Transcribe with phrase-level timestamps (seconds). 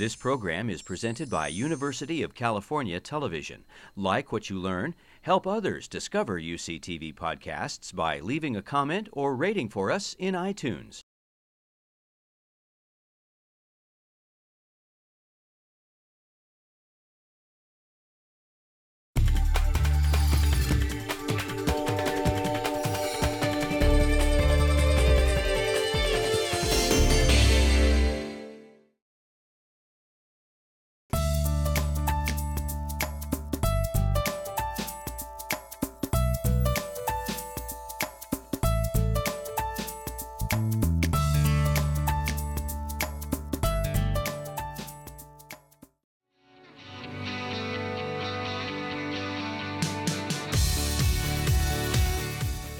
[0.00, 3.64] This program is presented by University of California Television.
[3.94, 4.94] Like what you learn?
[5.20, 11.00] Help others discover UCTV podcasts by leaving a comment or rating for us in iTunes.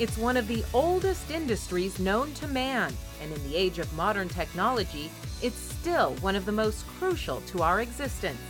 [0.01, 2.91] It's one of the oldest industries known to man,
[3.21, 5.11] and in the age of modern technology,
[5.43, 8.41] it's still one of the most crucial to our existence.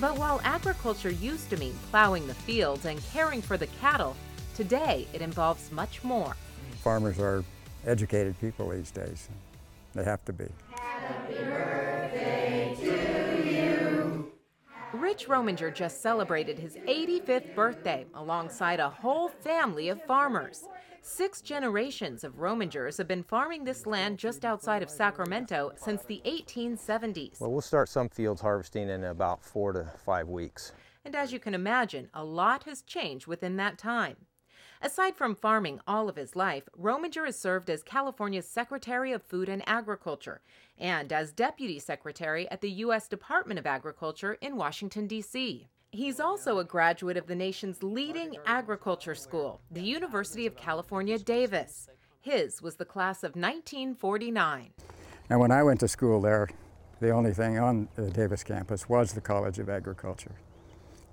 [0.00, 4.16] But while agriculture used to mean plowing the fields and caring for the cattle,
[4.56, 6.34] today it involves much more.
[6.82, 7.44] Farmers are
[7.86, 9.28] educated people these days.
[9.94, 10.46] They have to be.
[15.14, 20.66] Rich Rominger just celebrated his 85th birthday alongside a whole family of farmers.
[21.02, 26.20] Six generations of Romingers have been farming this land just outside of Sacramento since the
[26.26, 27.40] 1870s.
[27.40, 30.72] Well, we'll start some fields harvesting in about four to five weeks.
[31.04, 34.16] And as you can imagine, a lot has changed within that time.
[34.84, 39.48] Aside from farming all of his life, Rominger has served as California's Secretary of Food
[39.48, 40.42] and Agriculture
[40.78, 43.08] and as Deputy Secretary at the U.S.
[43.08, 45.68] Department of Agriculture in Washington, D.C.
[45.90, 51.88] He's also a graduate of the nation's leading agriculture school, the University of California, Davis.
[52.20, 54.68] His was the class of 1949.
[55.30, 56.50] And when I went to school there,
[57.00, 60.34] the only thing on the Davis campus was the College of Agriculture.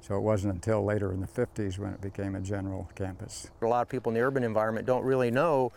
[0.01, 3.49] So it wasn't until later in the 50s when it became a general campus.
[3.61, 5.71] A lot of people in the urban environment don't really know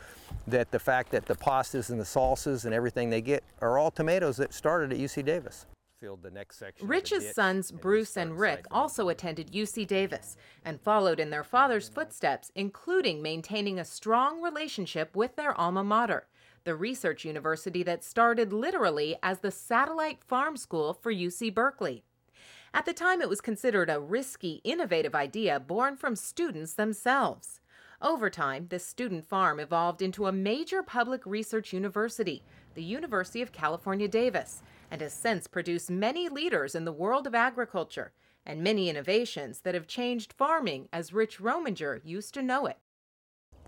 [0.46, 3.90] that the fact that the pastas and the salsas and everything they get are all
[3.90, 5.66] tomatoes that started at UC Davis.
[6.00, 6.84] Filled the next section.
[6.84, 11.30] of the Rich's sons, and Bruce and Rick, also attended UC Davis and followed in
[11.30, 16.26] their father's footsteps, including maintaining a strong relationship with their alma mater,
[16.64, 22.04] the research university that started literally as the satellite farm school for UC Berkeley.
[22.74, 27.60] At the time, it was considered a risky, innovative idea born from students themselves.
[28.02, 32.42] Over time, this student farm evolved into a major public research university,
[32.74, 37.34] the University of California, Davis, and has since produced many leaders in the world of
[37.34, 38.10] agriculture
[38.44, 42.78] and many innovations that have changed farming as Rich Rominger used to know it.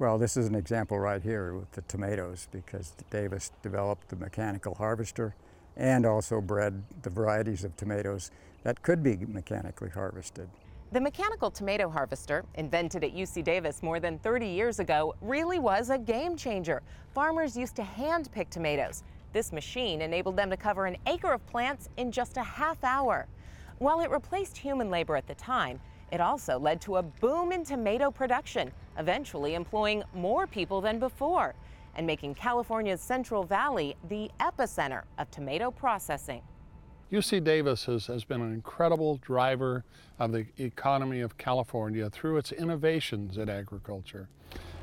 [0.00, 4.74] Well, this is an example right here with the tomatoes because Davis developed the mechanical
[4.74, 5.36] harvester
[5.76, 8.30] and also bred the varieties of tomatoes
[8.62, 10.48] that could be mechanically harvested.
[10.92, 15.90] The mechanical tomato harvester, invented at UC Davis more than 30 years ago, really was
[15.90, 16.82] a game changer.
[17.12, 19.02] Farmers used to hand pick tomatoes.
[19.32, 23.26] This machine enabled them to cover an acre of plants in just a half hour.
[23.78, 25.80] While it replaced human labor at the time,
[26.12, 31.54] it also led to a boom in tomato production, eventually employing more people than before
[31.96, 36.42] and making California's Central Valley the epicenter of tomato processing.
[37.10, 39.84] UC Davis has, has been an incredible driver
[40.18, 44.28] of the economy of California through its innovations in agriculture.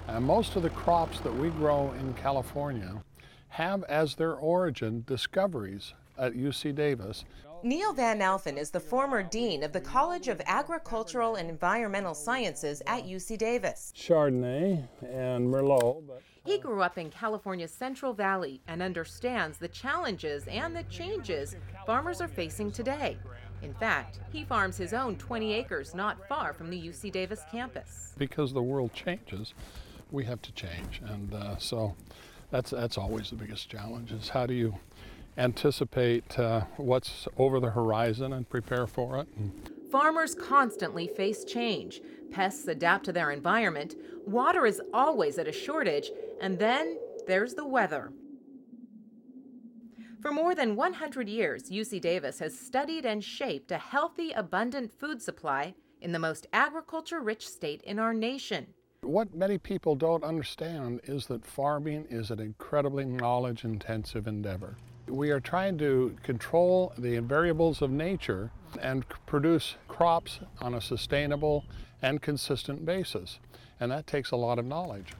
[0.07, 3.03] Uh, most of the crops that we grow in California
[3.49, 7.25] have as their origin discoveries at UC Davis.
[7.65, 12.81] Neal Van Alfen is the former dean of the College of Agricultural and Environmental Sciences
[12.87, 13.93] at UC Davis.
[13.95, 16.05] Chardonnay and Merlot.
[16.05, 21.55] But He grew up in California's Central Valley and understands the challenges and the changes
[21.85, 23.17] farmers are facing today.
[23.61, 28.11] In fact, he farms his own 20 acres not far from the UC Davis campus.
[28.17, 29.53] because the world changes,
[30.11, 31.01] we have to change.
[31.07, 31.95] And uh, so
[32.51, 34.75] that's, that's always the biggest challenge is how do you
[35.37, 39.27] anticipate uh, what's over the horizon and prepare for it.
[39.91, 42.01] Farmers constantly face change.
[42.31, 43.95] Pests adapt to their environment,
[44.25, 46.09] water is always at a shortage,
[46.41, 46.97] and then
[47.27, 48.11] there's the weather.
[50.21, 55.21] For more than 100 years, UC Davis has studied and shaped a healthy, abundant food
[55.21, 58.67] supply in the most agriculture rich state in our nation.
[59.01, 64.77] What many people don't understand is that farming is an incredibly knowledge intensive endeavor.
[65.07, 68.51] We are trying to control the variables of nature
[68.81, 71.65] and produce crops on a sustainable
[72.01, 73.39] and consistent basis.
[73.79, 75.13] And that takes a lot of knowledge.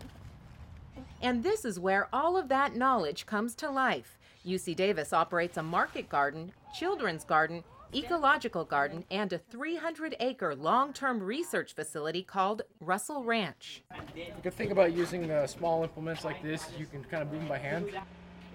[1.21, 4.18] And this is where all of that knowledge comes to life.
[4.45, 7.63] UC Davis operates a market garden, children's garden,
[7.95, 13.83] ecological garden, and a 300 acre long term research facility called Russell Ranch.
[14.15, 17.38] The good thing about using uh, small implements like this, you can kind of do
[17.38, 17.85] them by hand.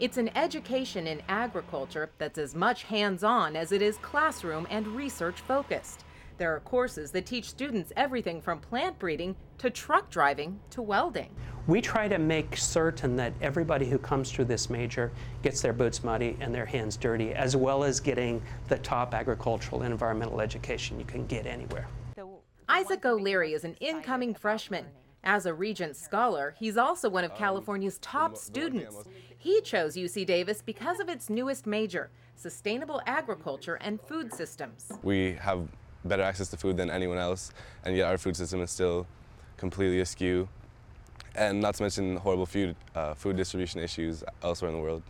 [0.00, 4.86] It's an education in agriculture that's as much hands on as it is classroom and
[4.86, 6.04] research focused.
[6.36, 11.34] There are courses that teach students everything from plant breeding to truck driving to welding.
[11.66, 15.10] We try to make certain that everybody who comes through this major
[15.42, 19.82] gets their boots muddy and their hands dirty, as well as getting the top agricultural
[19.82, 21.88] and environmental education you can get anywhere.
[22.68, 24.84] Isaac O'Leary is an incoming freshman.
[25.28, 28.96] As a Regent Scholar, he's also one of California's top students.
[29.36, 34.90] He chose UC Davis because of its newest major, sustainable agriculture and food systems.
[35.02, 35.68] We have
[36.06, 37.52] better access to food than anyone else,
[37.84, 39.06] and yet our food system is still
[39.58, 40.48] completely askew.
[41.34, 45.02] And not to mention horrible food, uh, food distribution issues elsewhere in the world.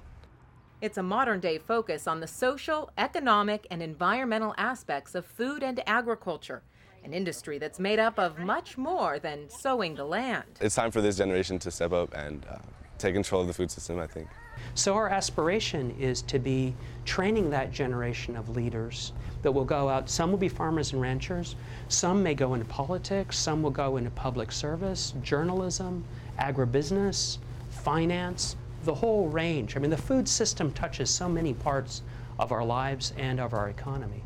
[0.81, 5.81] It's a modern day focus on the social, economic, and environmental aspects of food and
[5.87, 6.65] agriculture,
[7.05, 10.45] an industry that's made up of much more than sowing the land.
[10.61, 12.59] It's time for this generation to step up and uh,
[12.99, 14.29] take control of the food system, I think.
[14.75, 16.75] So, our aspiration is to be
[17.05, 19.12] training that generation of leaders
[19.43, 20.11] that will go out.
[20.11, 21.55] Some will be farmers and ranchers,
[21.89, 26.05] some may go into politics, some will go into public service, journalism,
[26.39, 27.39] agribusiness,
[27.71, 29.77] finance, the whole range.
[29.77, 32.03] I mean, the food system touches so many parts
[32.39, 34.23] of our lives and of our economy.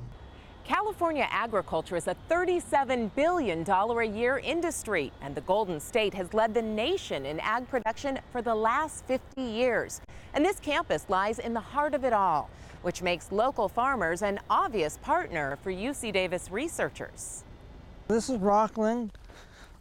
[0.93, 6.53] California agriculture is a $37 billion a year industry, and the Golden State has led
[6.53, 10.03] the nation in ag production for the last 50 years.
[10.35, 12.51] And this campus lies in the heart of it all,
[12.83, 17.43] which makes local farmers an obvious partner for UC Davis researchers.
[18.07, 19.13] This is Rockland.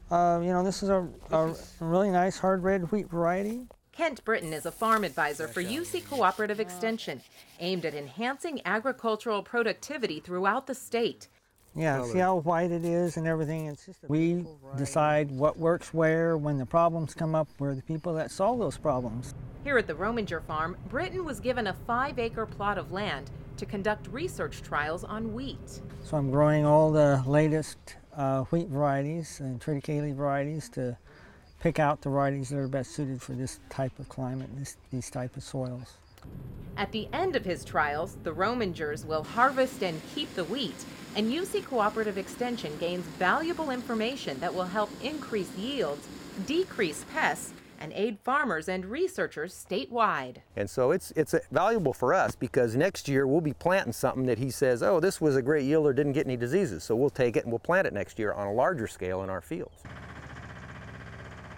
[0.09, 3.67] Uh, you know, this is a, a really nice hard red wheat variety.
[3.91, 7.21] Kent Brittan is a farm advisor for UC Cooperative Extension,
[7.59, 11.27] aimed at enhancing agricultural productivity throughout the state.
[11.75, 13.67] Yeah, see how white it is and everything.
[13.67, 14.45] It's just we
[14.77, 16.37] decide what works where.
[16.37, 19.33] When the problems come up, we're the people that solve those problems.
[19.63, 23.65] Here at the Rominger farm, Britton was given a five acre plot of land to
[23.65, 25.81] conduct research trials on wheat.
[26.03, 27.77] So I'm growing all the latest
[28.15, 30.97] uh, wheat varieties and triticale varieties to
[31.61, 35.09] pick out the varieties that are best suited for this type of climate, this, these
[35.09, 35.97] type of soils.
[36.75, 40.85] At the end of his trials, the Romingers will harvest and keep the wheat,
[41.15, 46.07] and UC Cooperative Extension gains valuable information that will help increase yields,
[46.47, 50.37] decrease pests, and aid farmers and researchers statewide.
[50.55, 54.27] And so it's it's uh, valuable for us because next year we'll be planting something
[54.27, 56.95] that he says, "Oh, this was a great yield or didn't get any diseases." So
[56.95, 59.41] we'll take it and we'll plant it next year on a larger scale in our
[59.41, 59.81] fields.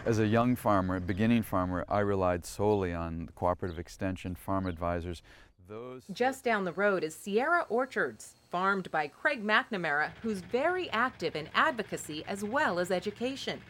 [0.06, 5.24] As a young farmer, beginning farmer, I relied solely on cooperative extension, farm advisors.
[5.70, 11.38] Those Just down the road is Sierra Orchards, farmed by Craig McNamara, who's very active
[11.38, 13.62] in advocacy as well as education.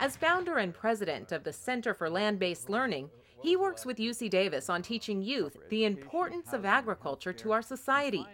[0.00, 3.10] As founder and president of the Center for Land Based Learning,
[3.42, 8.24] he works with UC Davis on teaching youth the importance of agriculture to our society.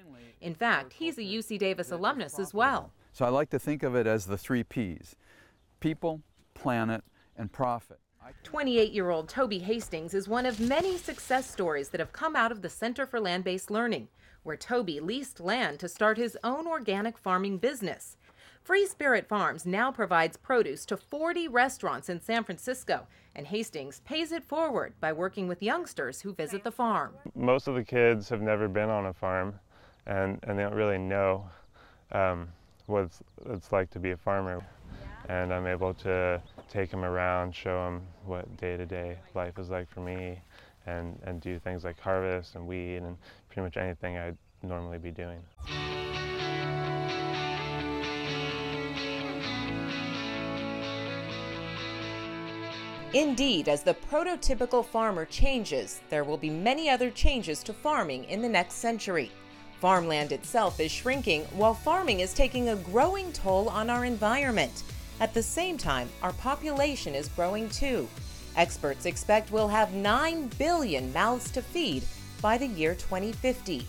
[0.40, 2.92] In fact, he's a UC Davis alumnus as well.
[3.12, 5.16] So I like to think of it as the three P's
[5.81, 6.22] people,
[6.54, 7.02] planet,
[7.36, 7.98] and profit.
[8.42, 12.52] 28 year old Toby Hastings is one of many success stories that have come out
[12.52, 14.08] of the Center for Land Based Learning,
[14.42, 18.17] where Toby leased land to start his own organic farming business.
[18.62, 24.32] Free Spirit Farms now provides produce to 40 restaurants in San Francisco, and Hastings pays
[24.32, 27.12] it forward by working with youngsters who visit the farm.
[27.34, 29.58] Most of the kids have never been on a farm,
[30.06, 31.44] and, and they don't really know
[32.12, 32.48] um,
[32.86, 34.64] what it's, it's like to be a farmer.
[35.29, 40.00] And I'm able to take them around, show them what day-to-day life is like for
[40.00, 40.40] me,
[40.86, 43.16] and, and do things like harvest and weed and
[43.48, 45.40] pretty much anything I'd normally be doing.
[53.14, 58.42] Indeed, as the prototypical farmer changes, there will be many other changes to farming in
[58.42, 59.30] the next century.
[59.80, 64.82] Farmland itself is shrinking, while farming is taking a growing toll on our environment.
[65.20, 68.08] At the same time, our population is growing too.
[68.56, 72.04] Experts expect we'll have 9 billion mouths to feed
[72.40, 73.86] by the year 2050.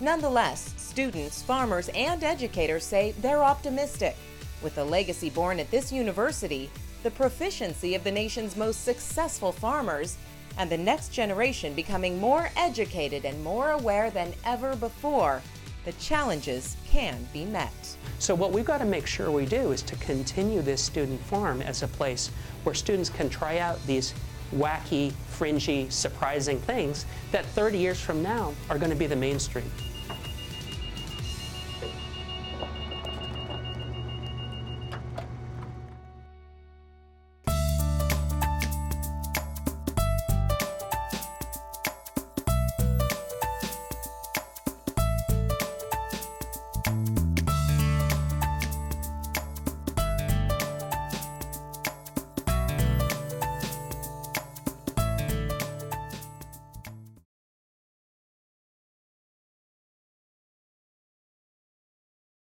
[0.00, 4.16] Nonetheless, students, farmers, and educators say they're optimistic.
[4.62, 6.70] With the legacy born at this university,
[7.02, 10.16] the proficiency of the nation's most successful farmers,
[10.58, 15.40] and the next generation becoming more educated and more aware than ever before,
[15.84, 17.72] the challenges can be met.
[18.18, 21.62] So what we've got to make sure we do is to continue this student farm
[21.62, 22.30] as a place
[22.64, 24.14] where students can try out these
[24.54, 29.70] wacky, fringy, surprising things that 30 years from now are going to be the mainstream.